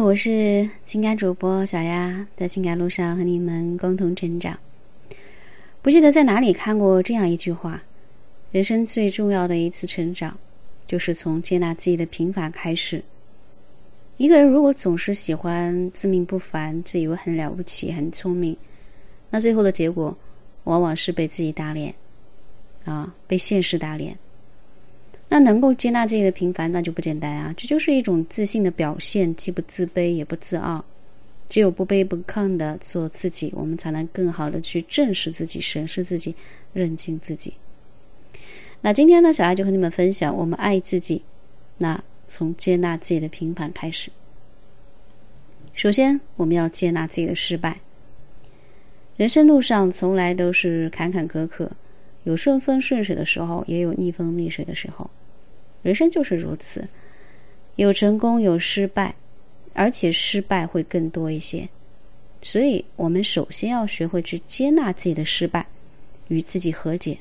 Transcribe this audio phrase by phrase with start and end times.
[0.00, 4.58] 我是情感主播小丫，在情感路上和你们共同成长。
[5.80, 7.82] 不记得在哪里看过这样一句话：
[8.50, 10.36] 人生最重要的一次成长，
[10.86, 13.02] 就是从接纳自己的平凡开始。
[14.18, 18.56] 一个人如果总是喜欢自命不凡，自以为很了不起、很聪明，
[19.30, 20.16] 那最后的结果，
[20.64, 21.94] 往往是被自己打脸，
[22.84, 24.16] 啊，被现实打脸。
[25.36, 27.52] 那能够接纳自己的平凡，那就不简单啊！
[27.58, 30.82] 这就是一种自信的表现，既不自卑也不自傲，
[31.50, 36.34] 只有不卑不亢的做自己，我们才能更好的去正视自己、审视自己、
[36.72, 37.52] 认清自己。
[38.80, 41.20] 那今天呢，小爱就和你们分享，我们爱自己，
[41.76, 44.10] 那从接纳自己的平凡开始。
[45.74, 47.78] 首先，我们要接纳自己的失败。
[49.18, 51.68] 人生路上从来都是坎坎坷坷。
[52.24, 55.08] 有顺风顺水的时候，也有逆风逆水的时候，
[55.86, 56.84] 人生就是如此，
[57.76, 59.14] 有成功有失败，
[59.72, 61.68] 而且失败会更多一些。
[62.42, 65.64] 所以，我们首先要学会去接纳自己的失败，
[66.26, 67.16] 与自己和解。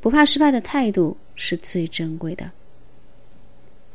[0.00, 2.48] 不怕失败的态度是最珍贵的。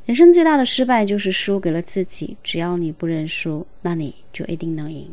[0.06, 2.36] 人生最大的失败就是输给了自己。
[2.44, 5.08] 只要你不认输，那你就一定能赢。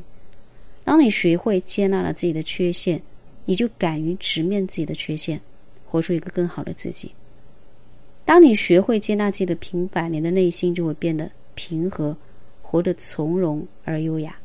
[0.82, 3.00] 当你学会接纳了自己的缺陷。
[3.48, 5.40] 你就敢于直面自己的缺陷，
[5.86, 7.12] 活出一个更好的自己。
[8.26, 12.14] 当你学会接纳自己的平凡，你的内心就会变得平和，
[12.60, 14.36] 活得从容而优雅。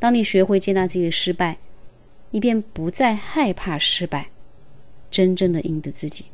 [0.00, 1.56] 当你学会接纳自己的失败，
[2.30, 4.28] 你便不再害怕失败，
[5.12, 6.24] 真正的赢得自己。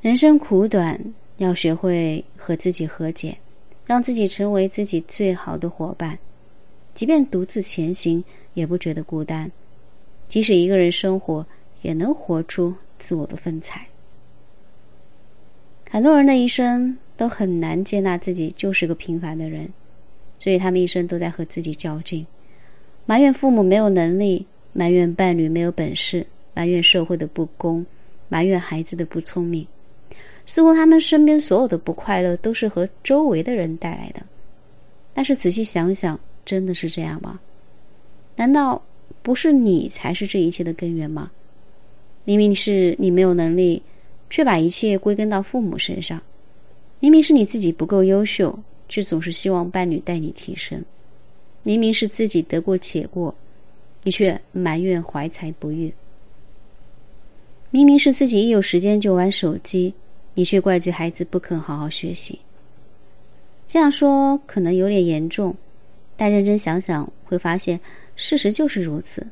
[0.00, 0.98] 人生苦短，
[1.36, 3.36] 要学会和自己和解，
[3.84, 6.18] 让自己成为自己最好的伙伴。
[6.94, 9.46] 即便独自前行，也不觉得孤单；
[10.26, 11.46] 即使一个人生活，
[11.82, 13.84] 也能活出自我的风采。
[15.90, 19.68] 很多人的一生都很难接纳自己就是个平凡的人，
[20.38, 22.24] 所以他们一生都在和自己较劲，
[23.06, 26.24] 埋怨父母没有能力，埋怨伴侣没有本事，
[26.54, 27.84] 埋怨社会的不公，
[28.28, 29.66] 埋怨孩子的不聪明。
[30.46, 34.22] 似乎他们身边所有的不快乐都是和周围的人带来的。
[35.12, 36.16] 但是仔细想想。
[36.42, 37.38] 真的是这样吗？
[38.34, 38.82] 难道
[39.22, 41.30] 不是你才是这一切的根源吗？
[42.36, 43.82] 明明是你没有能力，
[44.28, 46.20] 却把一切归根到父母身上；
[47.00, 48.56] 明明是你自己不够优秀，
[48.88, 50.80] 却总是希望伴侣带你提升；
[51.64, 53.34] 明明是自己得过且过，
[54.04, 55.90] 你却埋怨怀才不遇；
[57.70, 59.92] 明明是自己一有时间就玩手机，
[60.34, 62.38] 你却怪罪孩子不肯好好学习。
[63.66, 65.56] 这样说可能有点严重。
[66.16, 67.80] 但认真想想，会发现
[68.14, 69.26] 事实就是如此。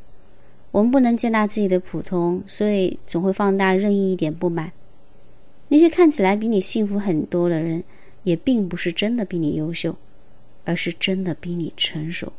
[0.70, 4.70] 我们不能接纳自己的普通，所以总会放大任意一点不满。
[5.68, 7.82] 那些看起来比你幸福很多的人，
[8.22, 9.96] 也并不是真的比你优秀，
[10.64, 12.32] 而是真的比你成熟。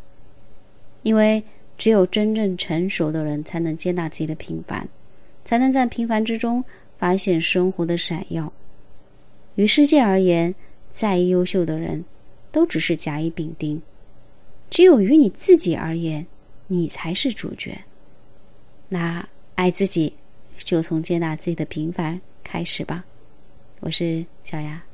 [1.03, 1.44] 因为
[1.78, 4.88] 只有真正成熟的人，才能接纳自己的平凡，
[5.45, 6.63] 才能在平凡之中
[6.97, 8.51] 发现生活的闪耀。
[9.56, 10.53] 于世界而言，
[10.89, 12.03] 再优秀的人，
[12.51, 13.81] 都只是甲乙丙丁。
[14.69, 16.25] 只有于你自己而言，
[16.68, 17.78] 你才是主角。
[18.91, 19.23] 那
[19.53, 20.11] 爱自己，
[20.57, 23.05] 就从接纳自己的平凡开始吧。
[23.81, 24.88] 我是小雅。